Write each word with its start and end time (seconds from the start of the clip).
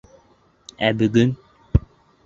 Ә 0.89 0.91
бөгөн! 1.03 1.37